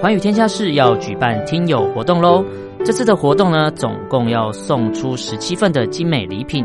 [0.00, 2.44] 寰宇天下室要举办听友活动喽！
[2.84, 6.64] 这次的活动呢，总共要送出十七份的精美礼品，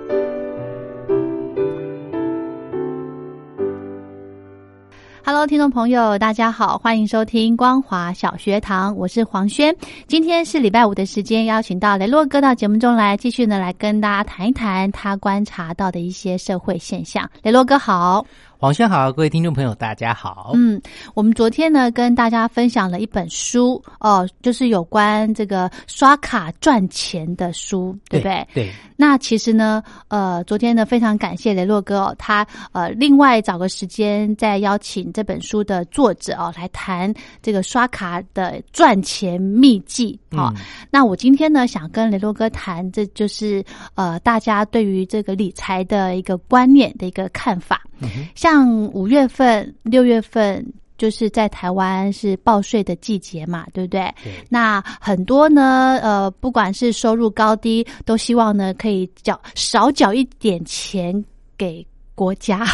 [5.23, 9.75] ！Hello，听众朋友，大家好，欢迎收听光华小学堂，我是黄轩。
[10.07, 17.29] 今天是礼拜五的时间，邀请到雷洛哥到节目中来，继续呢来跟大家谈一谈他观察到的一些社会现象。
[17.43, 18.25] 雷洛哥好。
[18.61, 20.51] 黄轩好，各位听众朋友，大家好。
[20.53, 20.79] 嗯，
[21.15, 28.47] 我们昨天呢跟大家分享了一本书哦，就是有关这个刷卡赚钱的书，对不对？
[28.53, 28.71] 对。
[28.95, 37.11] 那其实呢，呃，昨天呢非常感谢雷洛哥哦，他呃另外找个时间再邀请这本书的作者哦来谈
[37.41, 40.19] 这个刷卡的赚钱秘籍。
[40.33, 40.53] 好，
[40.91, 47.81] 那我今天呢想跟雷洛哥谈，这就是呃大家对于这个理财的一个观念的一个看法。
[48.35, 50.65] 像五月份、六月份，
[50.97, 54.13] 就是在台湾是报税的季节嘛，对不对？
[54.49, 61.23] 那很多呢，呃，不管是收入高低，都希望呢可以缴少缴一点钱
[61.57, 62.65] 给国家。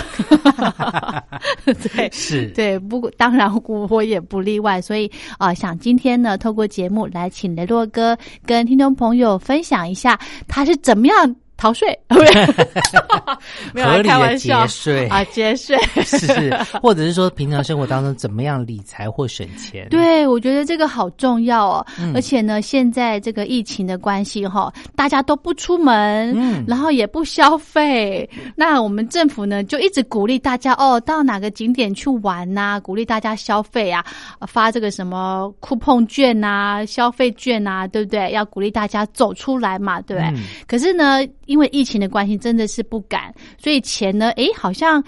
[1.63, 4.81] 对，是，对，不过，当然我我也不例外。
[4.81, 11.35] 所以啊，想今天呢，透过节目来请雷洛哥跟听众朋友分享一下，他是怎么样。
[11.57, 11.87] 逃税，
[13.73, 19.87] 没有开玩笑节税啊，节税是是， 或者是说平常生活当中怎么样理财或省钱？
[19.89, 21.85] 对，我觉得这个好重要哦。
[22.13, 34.05] 而且呢，现在这个疫情的关系哈，大家都不出门，嗯，然后也不消费，那我们政府呢就一直鼓励大家哦，到哪个景点去玩呐，鼓励大家消费啊，
[34.47, 38.31] 发这个什么酷碰券呐、消费券呐，对不对？
[38.31, 40.33] 要鼓励大家走出来嘛，对不对？
[40.67, 41.25] 可是呢。
[41.47, 45.03] 因为疫情的关系，真的是不敢，所以钱呢，诶，好像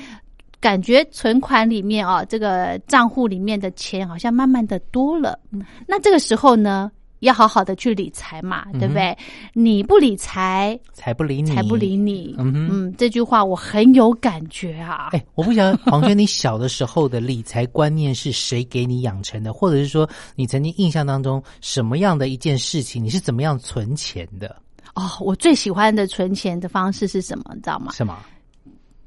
[0.60, 5.40] 感觉存款里面啊，这个账户里面的钱好像慢慢的多了。
[5.88, 9.18] 那这个时候呢，要好好的去理财嘛，对不对？
[9.54, 12.36] 你不理财，财不理你，财不理你。
[12.38, 15.10] 嗯嗯，这句话我很有感觉啊。
[15.12, 24.56] 哎，我不晓得黄轩，你小的时候的理财观念是谁给你养成的，或者是说你曾经印象当中什么样的一件事情，你是怎么样存钱的？
[25.00, 27.46] 哦，我最喜欢的存钱的方式是什么？
[27.56, 27.94] 你知道吗？
[27.94, 28.18] 什么？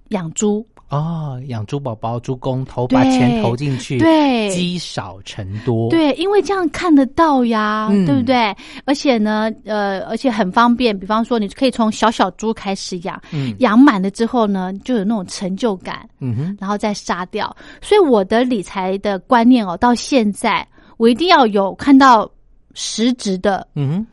[0.09, 8.55] 养猪哦，养猪宝宝、猪公投，把钱投进去，对，积少成多，对，因为这样看得到呀，对不对？
[8.85, 10.99] 而且呢，呃，而且很方便。
[10.99, 17.55] 比方说，你可以从小小猪开始养，嗯养满了之后呢，就有那种成就感，嗯哼，然后再杀掉。
[17.81, 20.67] 所以我的理财的观念哦，到现在
[20.99, 22.31] 我一定要有看到
[22.75, 24.07] 实质的，嗯哼。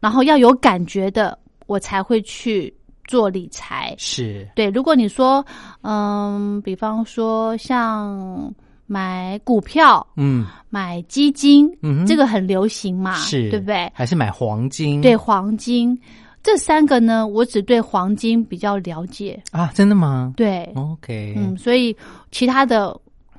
[0.00, 2.72] 然后要有感觉的，我才会去
[3.06, 3.94] 做理财。
[3.98, 4.68] 是对。
[4.70, 5.44] 如果你说，
[5.82, 8.52] 嗯，比方说像
[8.86, 13.90] 买股票，嗯，买基金，嗯，这个很流行嘛，是对不对？
[13.94, 15.00] 还是买黄金？
[15.00, 15.98] 对，黄金。
[16.40, 19.42] 这三个呢，我只对黄金比较了解。
[19.50, 20.32] 啊，真的吗？
[20.36, 21.94] 对，OK，嗯，所以
[22.30, 22.98] 其他的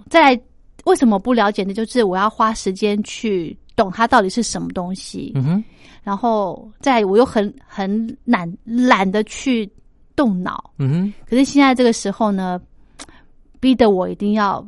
[0.10, 0.42] 再来
[0.84, 1.74] 为什么不了解呢？
[1.74, 5.64] 就是我要花时间去懂它到底是什么东西，嗯哼，
[6.10, 9.72] 然后再我又很很懒懒得去
[10.16, 10.72] 动脑。
[10.80, 12.60] 嗯哼，可是现在这个时候呢，
[13.60, 14.68] 逼得我一定要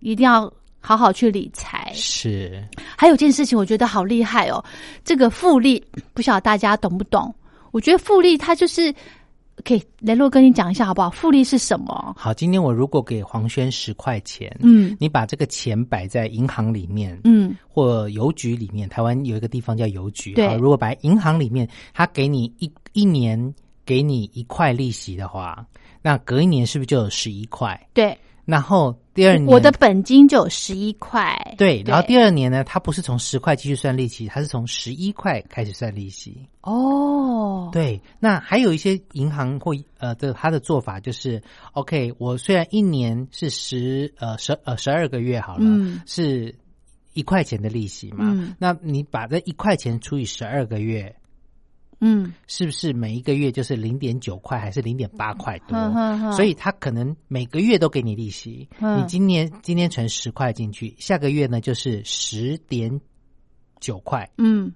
[0.00, 0.50] 一定要
[0.80, 1.92] 好好去理财。
[1.92, 4.64] 是，还有一件事情，我觉得好厉害哦，
[5.04, 7.34] 这个复利不晓得大家懂不懂？
[7.70, 8.94] 我觉得复利它就是。
[9.64, 11.10] 可以，雷洛跟你讲一下好不好？
[11.10, 12.14] 复利是什么？
[12.16, 20.32] 好，今天我如果给黄轩十块钱，嗯你把这个钱摆在银行里面，嗯或邮局里面，台湾有一个地方叫邮局。
[20.34, 25.66] 对，如果摆银行里面，他给你一一年给你一块利息的话，
[26.02, 27.78] 那隔一年是不是就有十一块？
[27.92, 28.16] 对，
[28.48, 31.36] 然后第二年我的本金就有十一块。
[31.58, 36.48] 对，然后第二年呢，它不是从十块继续算利息，它是从十一块开始算利息。
[36.62, 41.42] 哦，对，那还有一些银行或呃的它的做法就是
[41.72, 46.54] ，OK，我虽然一年是十呃十呃十二个月好了，嗯是
[47.12, 51.14] 一块钱的利息嘛，嗯那你把这一块钱除以十二个月，
[52.00, 55.76] 嗯，是不是每一个月就是零点九块还是零点八块多？
[56.32, 58.68] 所以他可能每个月都给你利息。
[58.78, 63.00] 嗯你今年今天存十块进去，下个月呢就是十点
[63.80, 64.72] 九块，嗯。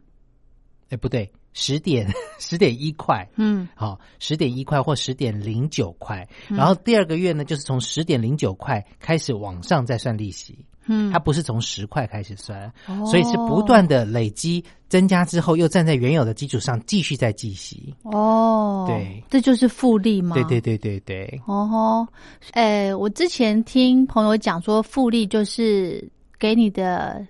[0.90, 3.28] 哎，不对，十点 十点一块。
[3.36, 3.68] 嗯。
[3.74, 6.56] 好，十点一块或十点零九块，嗯。
[6.56, 13.06] 然后第二个月呢，就是从十点零九块开始往上再算利息，嗯，它不是从十块开始算，哦。
[13.06, 17.94] 所以是不断的累积增加之后，又站在原有的基础上继续再计息。
[18.02, 20.34] 哦，对，这就是复利吗？
[20.34, 22.08] 对对对对对，哦吼，
[22.52, 26.06] 诶，我之前听朋友讲说，复利就是
[26.38, 27.24] 给你的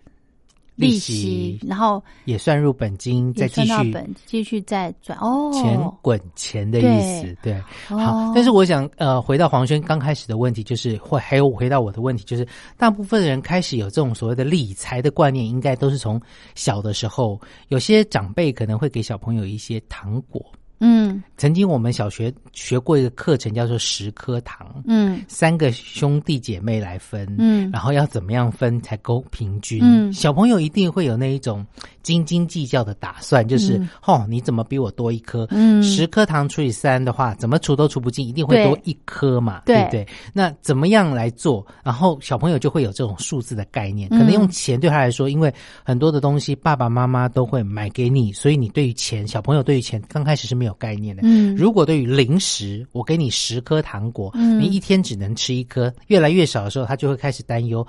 [0.74, 1.58] 利利息。
[1.66, 5.18] 然后也算入本金，再继续本，继续再转。
[5.18, 7.36] 哦，钱滚钱的意思。
[7.42, 12.46] 对，好哦，但是我想，呃，回到黄轩刚开始的问题，就是或还有回到我的问题，就是
[12.76, 16.20] 大部分人开始有这种所谓的理财的观念，应该都是从
[16.54, 20.44] 小的时候，有些长辈可能会给小朋友一些糖果。
[20.84, 24.82] 嗯曾经我们小学学过一个课程，叫做十颗糖。
[24.86, 29.80] 嗯三个兄弟姐妹来分，嗯然后要怎么样分才够平均？
[29.82, 31.64] 嗯小朋友一定会有那一种
[32.02, 35.46] 斤斤计较的打算，就是嗯哦，你怎么比我多一颗？
[35.50, 40.06] 嗯十颗糖除以三的话，怎么除都除不尽，一定会多一颗嘛，对不对？
[40.32, 41.64] 那怎么样来做？
[41.84, 45.52] 然后小朋友就会有这种数字的概念，嗯可能用钱对他来说，因为
[45.84, 51.22] 很多的东西爸爸妈妈都会买给你，所以你对于钱，小朋友对于钱刚开始是没有概念的。
[51.24, 57.86] 嗯如果对于零食，我给你十颗糖果，嗯你一天只能吃一颗，越来越少的时候，他就会开始担忧。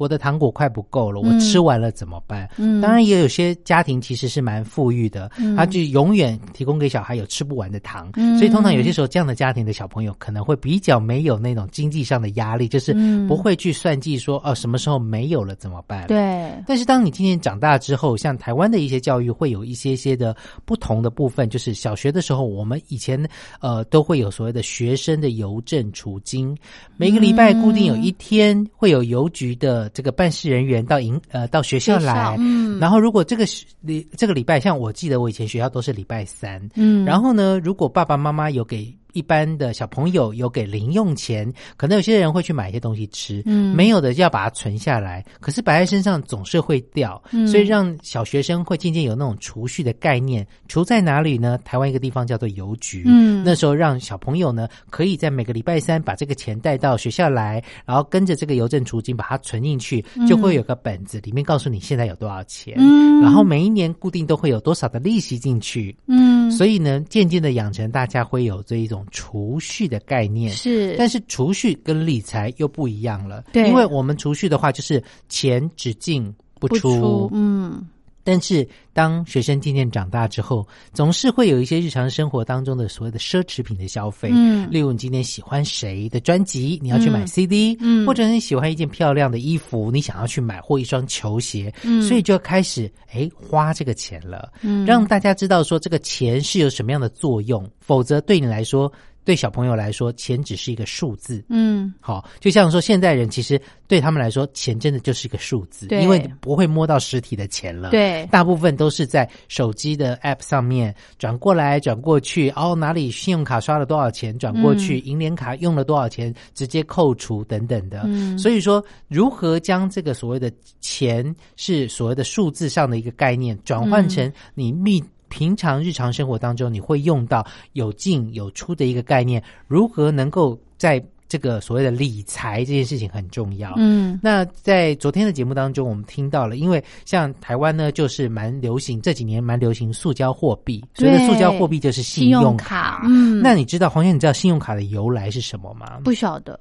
[0.00, 2.48] 我的糖果快不够了，我吃完了怎么办？
[2.56, 16.06] 嗯当然也有些家庭其实是蛮富裕的，嗯他就永远提供给小孩有吃不完的糖，嗯所以通常有些时候这样的家庭的小朋友可能会比较没有那种经济上的压力，就是嗯不会去算计说哦什么时候没有了怎么办？。
[16.08, 23.22] 对，但是当你今年长大之后，像台湾的一些教育会有一些些的不同的部分，就是小学的时候，我们以前
[23.60, 26.56] 呃都会有所谓的学生的邮政储金，
[26.96, 32.78] 每个礼拜固定有一天会有邮局的这个办事人员到营呃到学校来，嗯。
[32.78, 37.04] 然后如果这个是礼这个礼拜，像我记得我以前学校都是礼拜三，嗯。
[37.04, 45.24] 然后呢，如果爸爸妈妈有给一般的小朋友有给零用钱，可能有些人会去买一些东西吃，嗯没有的就要把它存下来。
[45.40, 50.46] 可是摆在身上总是会掉，嗯所以让小学生会渐渐有那种储蓄的概念。
[50.68, 51.58] 储在哪里呢？
[51.64, 65.96] 台湾一个地方叫做邮局，嗯那时候让小朋友呢可以在每个礼拜三把这个钱带到学校来，然后跟着这个邮政储金把它存进去，就会有个本子，里面告诉你现在有多少钱，嗯然后每一年固定都会有多少的利息进去。
[66.06, 70.52] 嗯所以呢，渐渐的养成大家会有这一种储蓄的概念。
[70.52, 73.68] 是，但是储蓄跟理财又不一样了，对。
[73.68, 77.86] 因为我们储蓄的话就是钱只进不不，出嗯
[78.22, 84.68] 但是当学生渐渐长大之后，总是会有一些日常生活当中的所谓的奢侈品的消费，嗯。
[84.70, 88.06] 例如你今天喜欢谁的专辑，你要去买 CD，嗯。
[88.06, 92.02] 或者你喜欢一件漂亮的衣服，你想要去买或一双球鞋，嗯。
[92.02, 94.84] 所以就要开始哎花这个钱了，嗯。
[94.84, 98.92] 让大家知道说这个钱是有什么样的作用，否则对你来说。
[99.30, 101.40] 对小朋友来说，钱只是一个数字。
[101.48, 107.90] 嗯好，就像说现代人其实对他们来说，钱真的就是一个数字，因为不会摸到实体的钱了。
[107.90, 118.02] 对大部分都是在手机的 App 上面转过来转过去，哦，哪里信用卡刷了多少钱转过去，银联卡用了多少钱直接扣除等等的。
[118.06, 125.00] 嗯所以说，如何将这个所谓的钱是所谓的数字上的一个概念，转换成你密。
[125.30, 133.72] 平常日常生活当中你会用到有进有出的一个概念，如何能够在这个所谓的理财这件事情很重要。
[133.76, 143.02] 嗯，那在昨天的节目当中，我们听到了，因为像台湾呢，就是蛮流行这几年蛮流行塑胶货币，所谓的塑胶货币就是信用卡。
[143.06, 146.00] 嗯，那你知道黄轩，你知道信用卡的由来是什么吗？
[146.02, 146.58] 不晓得。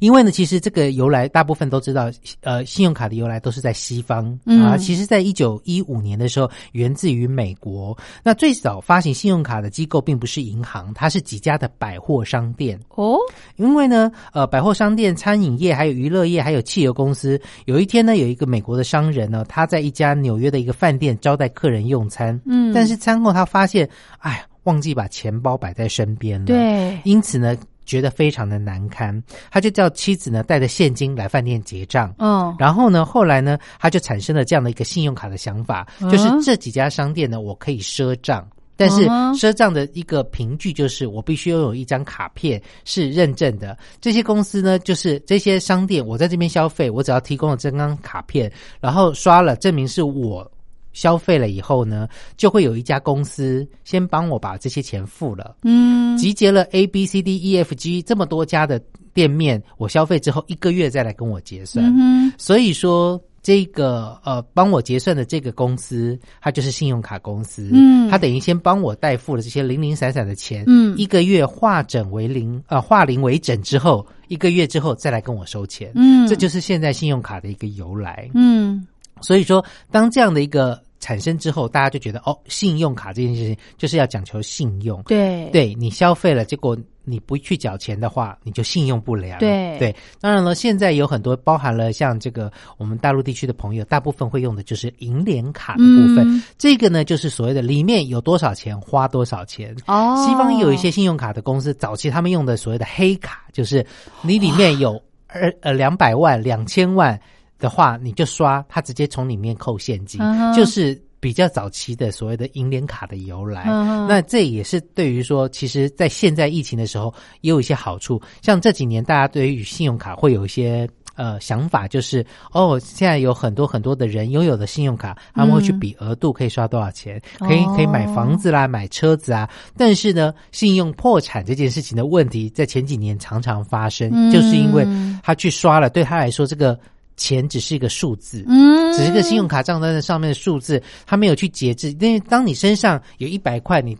[0.00, 2.10] 因为呢，其实这个由来大部分都知道，
[2.40, 4.76] 呃，信用卡的由来都是在西方啊。
[4.76, 7.96] 其实，在一九一五年的时候，源自于美国。
[8.22, 13.16] 那最早发行信用卡的机构并不是银行，它是几家的百货商店哦。
[13.56, 27.56] 因为呢，呃，百货商店、餐饮业、还有娱乐业、还有汽油公司，有一天呢，有一个美国的商人呢，他在一家纽约的一个饭店招待客人用餐，嗯，但是餐后他发现，哎，忘记把钱包摆在身边了，对，因此呢。
[27.88, 32.14] 觉得非常的难堪，他就叫妻子呢带着现金来饭店结账。
[32.18, 43.76] 嗯，然后呢，后来呢，他就产生了这样的一个信用卡的想法，就是这几家商店呢，我可以赊账，但是赊账的一个凭据就是我必须拥有一张卡片是认证的。
[44.02, 50.48] 这些公司呢，就是这些商店，我在这边消费，我只要提供了这张卡片，然后刷了证明是我。
[50.92, 55.56] 消费了以后呢，就会有一家公司先帮我把这些钱付了。
[55.62, 61.84] 嗯，集结了 A B C D E F G 这么多家的店面，我消费之后一个月再来跟我结算。
[61.96, 67.70] 嗯，所以说这个呃帮我结算的这个公司，它就是信用卡公司。
[67.72, 70.64] 嗯，它等于先帮我代付了这些零零散散的钱。
[70.66, 75.92] 嗯，一个月化整为零，呃化零为整之后，一个月之后再来跟我收钱。
[75.94, 78.28] 嗯，这就是现在信用卡的一个由来。
[78.34, 78.86] 嗯，
[79.22, 80.80] 所以说当这样的一个。
[81.00, 85.00] 产生之后，大家就觉得哦，信用卡这件事情就是要讲求信用。
[85.04, 89.38] 对，对你消费了，结果你不去缴钱的话，你就信用不良。
[89.38, 96.42] 对对，当然了，现在有很多包含了像这个我们大陆地区的朋友，大部分会用的就是银联卡的部分。
[96.58, 99.72] 这个呢，就是所谓的里面有多少钱花多少钱。
[99.86, 103.86] 哦，西方有一些信用卡的公司，早期他们用的所谓的黑卡，就是
[104.20, 107.18] 你里面有二呃两百万、两千万。
[107.58, 110.20] 的话，你就刷，他直接从里面扣现金，
[110.54, 113.64] 就是比较早期的所谓的银联卡的由来。
[114.08, 118.22] 那这也是对于说，其实，在现在疫情的时候，也有一些好处。
[118.42, 129.50] 像这几年，大家对于信用卡会有一些呃想法，就是哦，现在有很多很多的人拥有的信用卡，他们会去比额度可以刷多少钱，可以可以买房子啦，买车子啊。
[129.76, 134.86] 但是呢，信用破产这件事情的问题，在前几年常常发生，就是因为
[135.24, 136.78] 他去刷了，对他来说这个。
[137.18, 141.94] 钱只是一个数字，嗯，只是个信用卡账单的上面的数字，他没有去节制。
[142.00, 143.94] 因为当你身上有一百块，你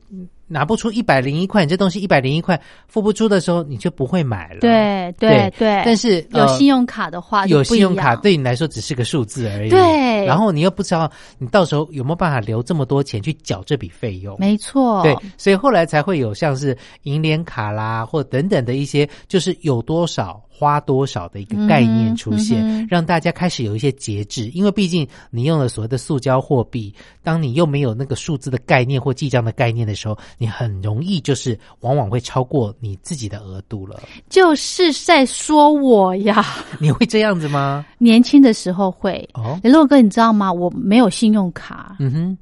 [0.51, 4.61] 拿不出一百零一块，你这东西一百零一块付不出的时候，你就不会买了。
[4.61, 5.83] 对对对。
[5.85, 9.69] 但是有信用卡的话，有信用卡对你来说只是个数字而已。
[9.69, 10.25] 对。
[10.25, 14.35] 然后你又不知道你到时候有没有办法留这么多钱去缴这笔费用。
[14.39, 15.03] 没错。
[15.03, 20.43] 对，所以后来才会有像是银联卡啦，或等等的一些，就是有多少。
[20.59, 34.01] 花多少的一个概念出现，让大家开始有一些节制，因为毕竟你用了所谓的塑胶货币，当你又没有那个数字的概念或记账的概念的时候，你很容易就是往往会超过你自己的额度了。
[34.29, 36.45] 就是在说我呀，
[36.81, 37.87] 你会这样子吗？
[37.99, 40.53] 年轻的时候会哦，洛哥，你知道吗？
[40.53, 41.97] 我没有信用卡。
[42.01, 42.39] 嗯哼。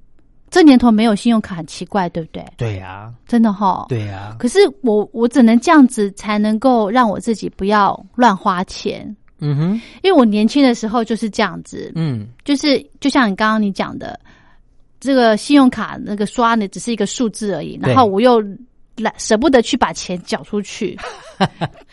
[0.51, 2.45] 这年头没有信用卡很奇怪，对不对？
[2.57, 3.87] 对呀，真的哈。
[3.89, 4.37] 对呀。
[4.39, 9.15] 可是我我只能这样子才能够让我自己不要乱花钱。
[9.39, 9.81] 嗯哼。
[10.03, 11.93] 因为我年轻的时候就是这样子。
[11.95, 12.29] 嗯。
[12.45, 14.19] 就是就像你刚刚你讲的，
[15.01, 17.79] 这个信用卡那个刷呢，只是一个数字而已。
[17.83, 18.43] 然后我又。
[18.97, 20.99] 懒舍不得去把钱缴出去，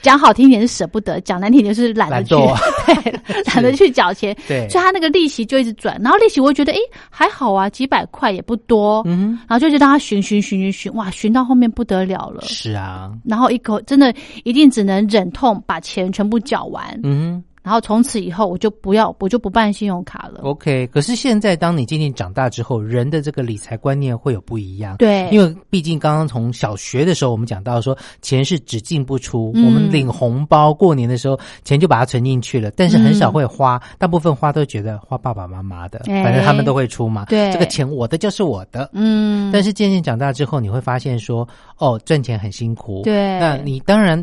[0.01, 2.35] 讲好听点是舍不得，讲难听点是懒得去，
[3.03, 6.77] 对， 懒得去缴钱，对，所以他那个利息就一直转，然后利息我觉得哎
[7.09, 17.43] 还好啊，几百块也不多，嗯，然后就就让他寻寻寻寻寻，哇，寻到后面不得了了，是啊，然后一口真的一定只能忍痛把钱全部缴完，嗯。
[17.63, 20.41] 然后从此以后，我就不要，我就不办信用卡了。
[20.43, 24.97] OK，可是现在当你渐渐长大之后，人的这个理财观念会有不一样。
[24.97, 29.53] 对，因为毕竟刚刚从小学的时候，我们讲到说，钱是只进不出。
[29.53, 37.23] 我们领红包过年的时候，钱就把它存进去了，但是很少会花，大部分花都觉得花爸爸妈妈的，反正他们都会出嘛。
[37.29, 38.89] 对，这个钱我的就是我的。
[38.91, 43.03] 嗯，但是渐渐长大之后，你会发现说，哦，赚钱很辛苦。
[43.03, 44.21] 对，那你当然。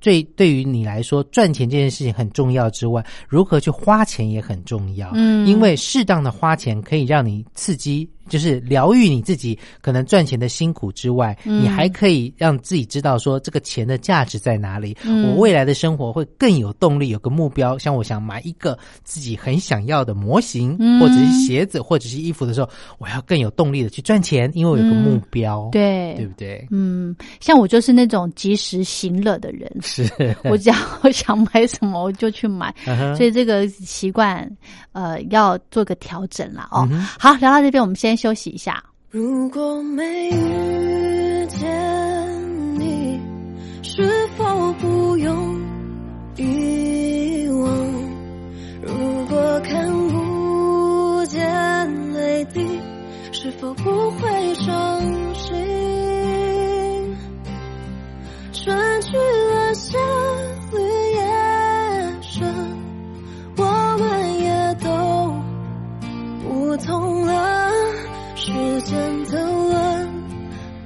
[0.00, 5.10] 对，对于你来说，赚钱这件事情很重要之外，如何去花钱也很重要。
[5.14, 14.96] 嗯，因为适当的花钱可以让你刺激就是疗愈你自己可能赚钱的辛苦之外，你还可以让自己知道说这个钱的价值在哪里。
[15.04, 17.78] 我未来的生活会更有动力，有个目标。
[17.78, 22.68] 像我想买一个自己很想要的模型，或者是鞋子，或者是衣服的时候，
[22.98, 25.68] 我要更有动力的去赚钱，因为我有个目标。
[25.72, 26.66] 对，对不对？
[26.70, 30.08] 嗯，像我就是那种及时行乐的人，是
[30.44, 32.74] 我只要我想买什么我就去买，
[33.16, 34.50] 所以这个习惯
[34.92, 36.88] 呃要做个调整了哦。
[37.18, 38.82] 好，聊到这边，我们先休息一下。
[39.10, 43.20] 如果没遇见你，
[43.82, 45.60] 是否不用
[46.36, 47.68] 遗忘？
[48.82, 52.80] 如果看不见泪滴，
[53.32, 55.00] 是否不会伤
[55.34, 55.54] 心？
[58.52, 59.98] 春去了，夏
[60.72, 60.78] 绿
[61.14, 61.22] 叶
[62.20, 62.52] 深，
[63.56, 63.62] 我
[63.98, 64.88] 们也都
[66.42, 67.55] 不同了。
[68.66, 70.10] 时间的轮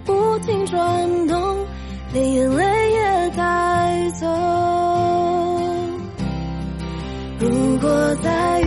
[0.04, 1.66] 不停转动，
[2.12, 4.26] 连眼泪也带走。
[7.38, 8.59] 如果再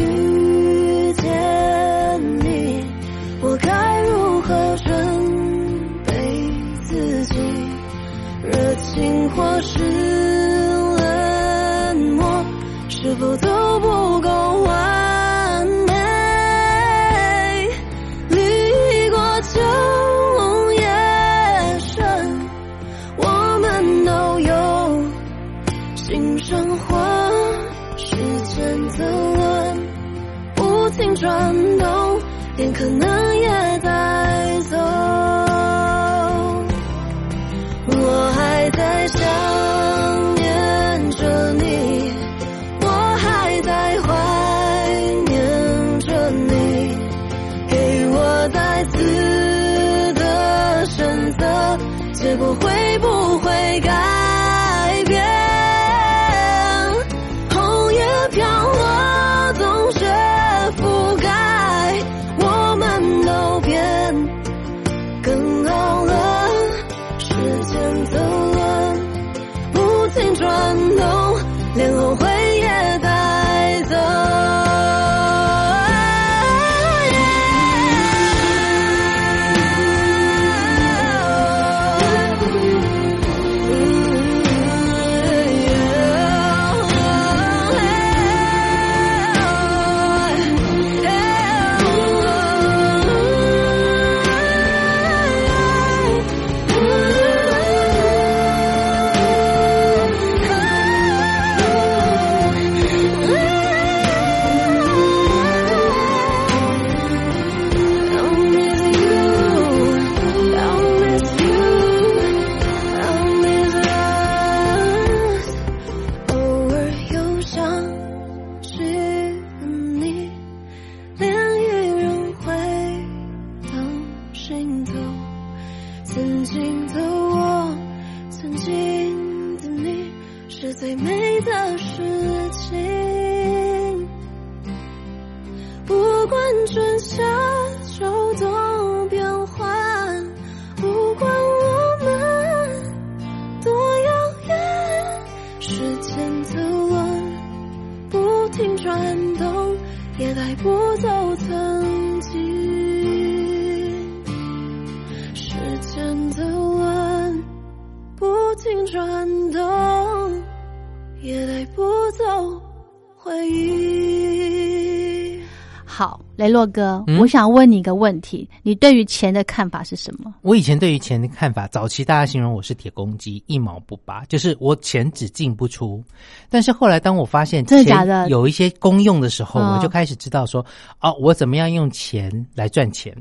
[166.53, 170.33] 洛哥，嗯我想问你一个问题：你对于钱的看法是什么？
[170.41, 176.03] 我以前对于钱的看法，早期大家形容我是铁公鸡，一毛不拔，就是我钱只进不出。
[176.49, 180.63] 但是后来当我发现真的假的钱有一些功用的时候，嗯我就开始知道说，
[181.01, 183.11] 哦，我怎么样用钱来赚钱。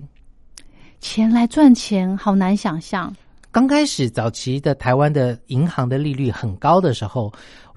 [1.00, 3.12] 钱来赚钱，好难想象。
[3.50, 7.30] 刚开始早期的台湾的银行的利率很高的时候，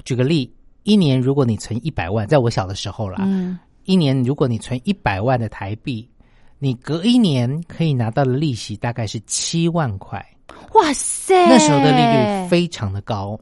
[0.06, 0.50] 举个例，
[0.84, 6.08] 一年如果你存一百万，在我小的时候啦，嗯，一年如果你存一百万的台币，
[6.60, 10.24] 你隔一年可以拿到的利息大概是七万块。
[10.74, 13.40] 哇塞，那时候的利率非常的高，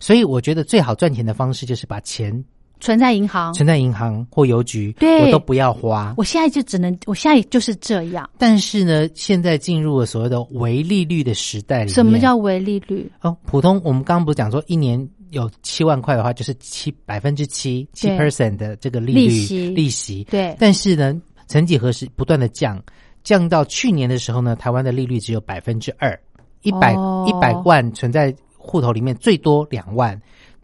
[0.00, 2.44] 所以我觉得最好赚钱的方式就是把钱
[2.80, 3.52] 存在银行。
[3.52, 6.14] 存在银行或邮局，对我都不要花。
[6.16, 8.28] 我现在就只能，我现在就是这样。
[8.38, 11.94] 但是呢，现在进入了所谓的微利率的时代里面。
[11.94, 13.10] 什么叫微利率？
[13.20, 13.36] 哦？
[13.44, 20.24] 普通我们刚刚不是讲说一年有七万块的话，就是七百分之七七 percent 的这个利率利息利息。
[20.30, 21.14] 对，但是呢，
[21.46, 22.82] 曾几何时不断的降，
[23.22, 26.18] 降到去年的时候呢，台湾的利率只有百分之二，
[26.62, 30.18] 一百哦一百万存在户头里面最多两万，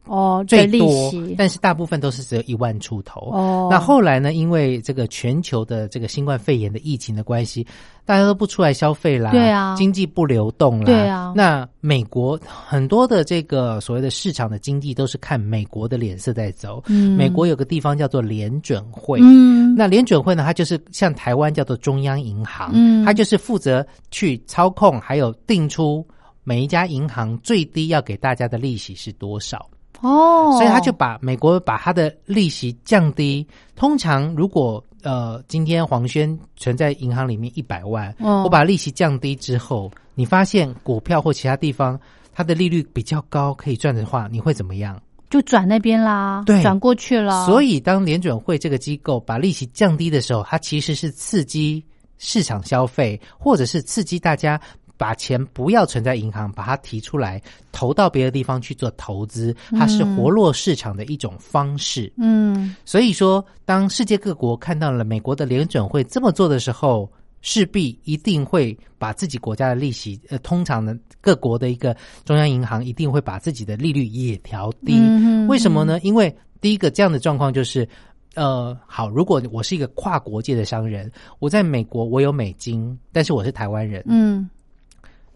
[0.06, 3.30] 哦，最多，但是大部分都是只有一万出头。
[3.32, 4.32] 哦，那后来呢？
[4.32, 7.66] 因为这个全球的这个新冠肺炎的疫情的关系，
[8.04, 16.82] 大家都不出来消费啦，对啊经济不流动啦，对啊那美国很多的这个所谓的市场的经济都是看美国的脸色在走。
[16.86, 26.04] 嗯美国有个地方叫做联准会，嗯那联准会呢，它就是像台湾叫做中央银行，嗯它就是负责去操控还有定出
[26.42, 29.64] 每一家银行最低要给大家的利息是多少。
[30.00, 33.46] 哦，所以他就把美国把他的利息降低。
[33.76, 41.98] 通常如果呃今天黄轩存在银行里面一百万，嗯我把利息降低之后，你发现股票或其他地方
[42.32, 45.00] 它的利率比较高，可以赚的话，你会怎么样？
[45.28, 51.84] 就转那边啦，对转过去了，所以当联准会这个机构把利息降低的时候，它其实是刺激
[52.18, 54.60] 市场消费，或者是刺激大家。
[55.00, 57.40] 把钱不要存在银行，把它提出来
[57.72, 62.12] 投到别的地方去做投资，它是活络市场的一种方式。
[62.18, 67.10] 嗯所以说，当世界各国看到了美国的联准会这么做的时候，
[67.40, 74.98] 势必一定会把自己国家的利息，呃，通常呢，各国的一个中央银行一定会把自己的利率也调低。
[74.98, 75.98] 嗯为什么呢？
[76.02, 77.88] 因为第一个这样的状况就是。
[78.36, 81.10] 呃，好，如果我是一个跨国界的商人，
[81.40, 84.48] 我在美国我有美金，但是我是台湾人，嗯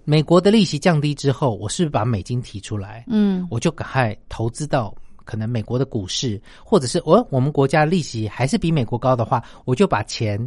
[0.05, 3.05] 美国的利息降低之后，我是不是把美金提出来？
[3.09, 10.39] 嗯我就赶快投资到可能美国的股市，或者是我我们国家利息还是比美国高的话，我就把钱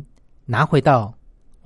[0.45, 1.11] 拿回到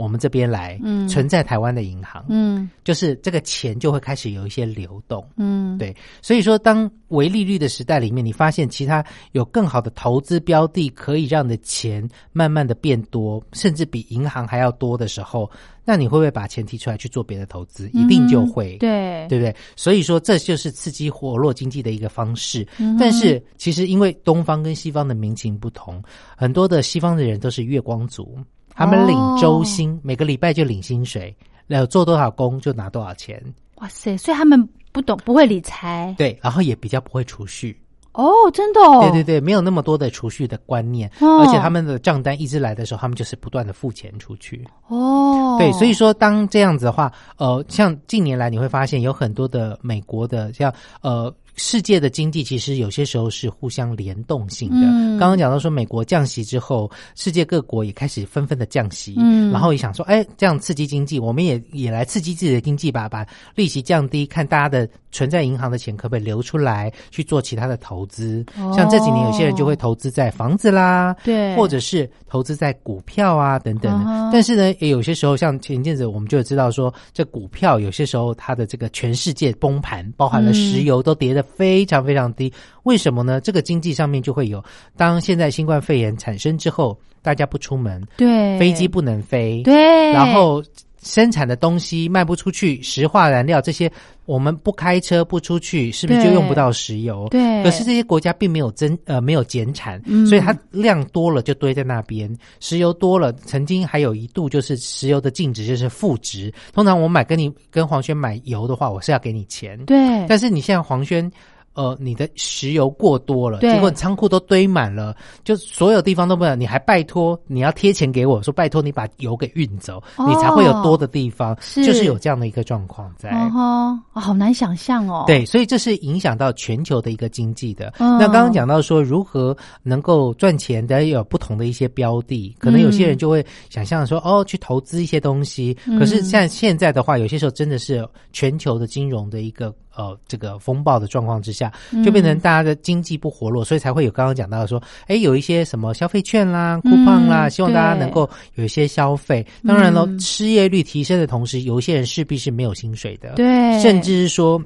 [0.01, 5.25] 我们这边来，嗯存在台湾的银行，嗯就是这个钱就会开始有一些流动。
[5.37, 15.49] 嗯，对，所以说，当微利率的时代里面，你发现其他有更好的投资标的，可以让你的钱慢慢的变多，甚至比银行还要多的时候，
[15.85, 17.87] 那你会不会把钱提出来去做别的投资？
[17.93, 18.77] 一定就会。
[18.77, 19.55] 嗯对对不对？
[19.75, 22.67] 所以说，这就是刺激活络经济的一个方式。
[22.79, 26.01] 嗯但是，其实因为东方跟西方的民情不同，
[26.35, 28.37] 很多的西方的人都是月光族，
[28.81, 31.35] 他们领周薪，每个礼拜就领薪水，
[31.67, 33.39] 然后做多少工就拿多少钱，
[33.75, 37.79] 哇塞，所以他们不懂不会理财对，然后也比较不会储蓄。
[38.13, 44.67] 哦，真的哦，对对对，没有那么多的储蓄的观念，哦而且他们的账单一直来的时候，他们就是不断的付钱出去。
[44.87, 51.31] 哦，对，所以说当这样子的话，呃，像近年来你会发现有很多的美国的像呃。
[51.55, 54.87] 世界的经济其实有些时候是互相联动性的。
[54.87, 68.43] 嗯刚刚讲到说，美国降息之后，世界各国也开始纷纷的降息，嗯然后也想说，哎，这样刺激经济，我们也也来刺激自己的经济吧，把利息降低，看大家的存在银行的钱可不可以流出来去做其他的投资。
[68.57, 74.05] 哦像这几年有些人就会投资在房子啦，对，或者是投资在股票啊等等的。
[74.09, 82.51] 嗯但是呢，也有些时候，像前一阵子我们就知道说，这股票有些时候它的这个全世界崩盘，包含了石油都跌得非常非常低。
[82.83, 83.41] 为什么呢？
[83.41, 84.63] 这个经济上面就会有，
[84.95, 90.63] 当现在新冠肺炎产生之后，大家不出门，对飞机不能飞，对，然后。
[91.01, 93.91] 生产的东西卖不出去，石化燃料这些，
[94.25, 97.27] 我们不开车不出去，是不是就用不到石油？
[97.31, 106.53] 对，可是这些国家并没有增呃没有减产，嗯所以它量多了就堆在那边，石油多了，曾经还有一度就是石油的净值就是负值。
[106.73, 111.31] 通常我买跟你跟黄轩买油的话，我是要给你钱，对，但是你现在黄轩。
[111.73, 123.29] 呃，你的石油过多了，对结果仓库都堆满了，就所有地方都不能，你还拜托你要贴钱给我说，拜托你把油给运走，哦你才会有多的地方，是就是有这样的一个状况在。
[123.31, 127.93] 哦好难想象哦。，对，所以这是影响到全球的一个经济的。
[127.99, 135.75] 嗯那刚刚讲到说如何能够赚钱大家，有不同的一些标的，可能有些人就会想象说，哦，去投资一些东西。
[135.85, 149.45] 嗯可是像现在的话，有些时候真的是全球的金融的一个呃这个风暴的状况之下，嗯就变成大家的经济不活络，所以才会有刚刚讲到的说，哎，有一些什么消费券啦、coupon 啦，嗯希望大家能够有一些消费。
[149.65, 153.33] 当然了，嗯失业率提升的同时，有一些人势必是没有薪水的。
[153.35, 154.61] 对，甚至是说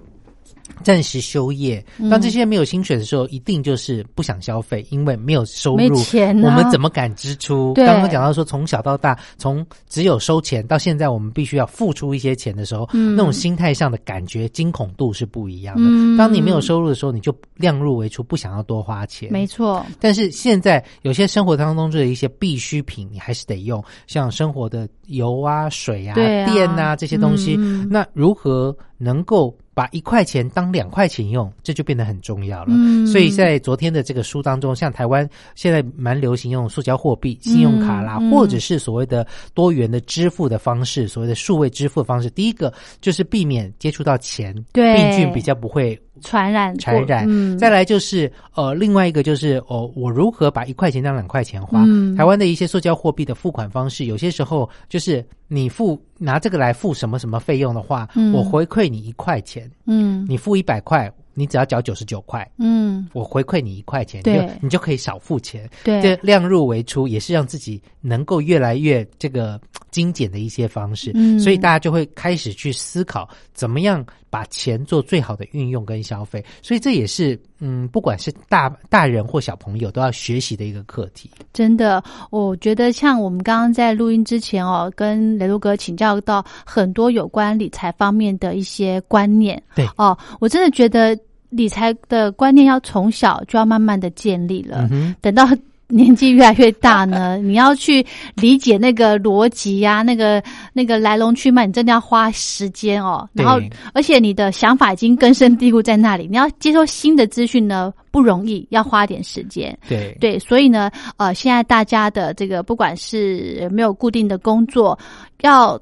[0.83, 1.83] 暂时休业。
[1.97, 5.95] 嗯当这些没有薪水的时候，一定就是不想消费，因为没有收没入。
[6.03, 7.73] 钱啊我们怎么敢支出？
[7.73, 15.83] 刚刚讲到说，从小到大，从只有收钱到现在，我们必须要付出一些钱的时候，嗯那种心态上的感觉、惊恐度是不一样的。
[15.85, 19.31] 嗯当你没有收入的时候，你就量入为出，不想要多花钱。
[19.31, 27.55] 没错，但是现在有些生活当中的一些必需品，你还是得用，像生活的油啊、水啊、啊电啊这些东西。
[27.57, 32.69] 嗯那如何能够把一块钱当两块钱用，这就变得很重要了。
[32.71, 42.29] 嗯所以在昨天的这个书当中，像台湾现在蛮流行用塑胶货币、信用卡啦，或者是所谓的多元的支付的方式，所谓的数位支付的方式。
[42.29, 47.25] 第一个就是避免接触到钱，对病菌比较不会传染传染。
[47.27, 51.83] 嗯，再来就是呃，另外一个就是哦，我如何把一块钱当两块钱花？
[51.87, 62.49] 嗯台湾的一些塑胶货币的付款方式，有些时候就是你付拿这个来付什么什么费用的话，嗯我回馈你一块钱，嗯你付一百块，你只要缴九十九块。
[62.57, 65.69] 嗯，我回馈你一块钱，对就你就可以少付钱。
[65.83, 71.11] 对这量入为出，也是让自己能够越来越这个精简的一些方式。
[71.13, 76.43] 嗯所以大家就会开始去思考，怎么样把钱做最好的运用跟消费。
[76.61, 81.29] 所以这也是嗯，不管是大大人或小朋友都要学习的一个课题。
[81.53, 89.61] 真的，我觉得像我们刚刚在录音之前哦，跟雷路哥请教到很多有关理财方面的一些观念。
[89.75, 91.17] 对哦，我真的觉得
[91.49, 94.87] 理财的观念要从小就要慢慢的建立了。
[94.91, 95.47] 嗯，等到
[95.87, 100.41] 年纪越来越大呢， 你要去理解那个逻辑呀、那个
[100.73, 103.27] 那个来龙去脉，你真的要花时间哦。
[103.33, 103.59] 然后，
[103.93, 109.77] 而且你的想法已经根深蒂固在那里，你要接受新的资讯呢不容易，要花点时间。
[109.87, 114.97] 对对，所以呢，呃，现在大家的这个不管是没有固定的工作，
[115.41, 115.79] 要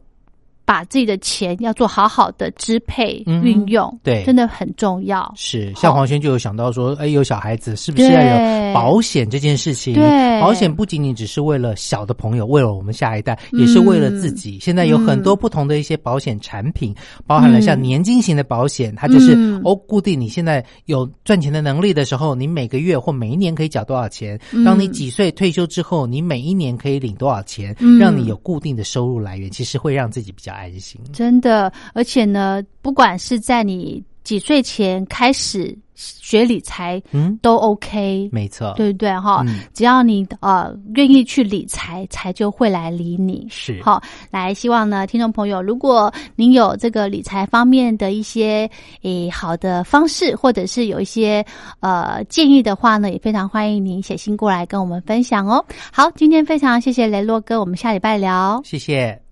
[0.65, 5.31] 把自己的钱要做好好的支配、运用，对真的很重要。
[5.35, 9.93] 是，像黄轩就有想到说，哎，有小孩子是不是要有保险这件事情？
[9.93, 14.57] 对保险不仅仅只是为了小的朋友，为了我们下一代，也是为了自己。
[14.61, 16.95] 现在有很多不同的一些保险产品，
[17.27, 24.39] 包含了像年金型的保险，它就是、嗯哦，固定你现在有赚钱的能力的时候，你每个月或每一年可以缴多少钱？
[24.51, 27.75] 嗯当你几岁退休之后，你每一年可以领多少钱？
[27.79, 30.99] 嗯让你有固定的收入来源，其实会让自己比较安心。
[31.11, 39.43] 真的，而且呢，不管是在你几岁前开始学理财，嗯，都 OK，没错，对不对哈？
[39.45, 43.45] 嗯只要你呃愿意去理财，财就会来理你。
[43.49, 48.69] 是好，来，希望呢，听众朋友，如果您有这个理财方面的一些
[49.03, 51.45] 诶好的方式，或者是有一些
[51.81, 55.63] 呃建议的话呢，也非常欢迎您写信过来跟我们分享哦。
[55.91, 58.61] 好，今天非常谢谢雷洛哥，我们下礼拜聊。
[58.63, 59.22] 谢谢。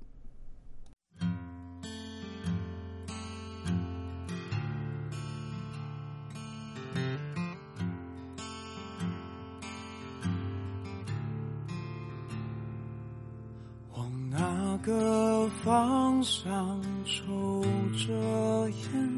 [14.83, 17.63] 个方向抽
[17.95, 19.11] 着烟？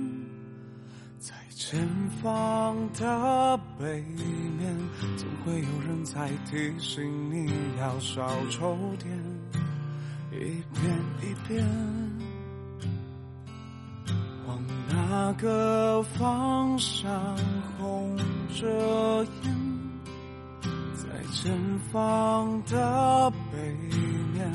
[1.19, 1.88] 在前
[2.21, 4.04] 方的背
[4.58, 4.78] 面，
[5.15, 7.49] 总会有人在提醒你
[7.80, 9.17] 要少抽点，
[10.32, 11.65] 一遍一遍。
[14.45, 17.10] 往哪个方向
[17.78, 18.17] 红
[18.54, 19.56] 着眼？
[20.93, 21.58] 在前
[21.91, 23.58] 方的背
[24.34, 24.52] 面，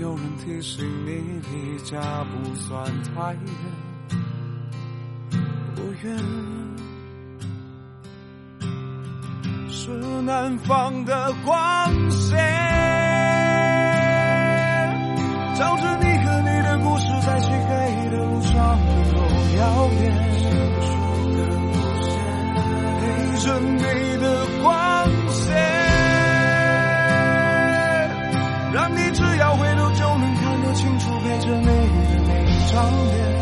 [0.00, 1.10] 有人提醒你
[1.52, 3.40] 离家不算太远，
[5.76, 6.18] 不远。
[9.68, 9.90] 是
[10.22, 12.36] 南方的光线，
[15.54, 18.78] 照着你和你的故事，在漆黑的路上
[19.12, 19.18] 都
[19.58, 19.62] 耀
[20.00, 20.02] 眼。
[23.00, 23.02] 陪
[23.40, 23.73] 着你
[32.74, 33.33] 长脸。